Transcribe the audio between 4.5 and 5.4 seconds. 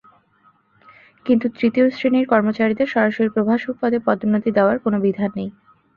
দেওয়ার কোনো বিধান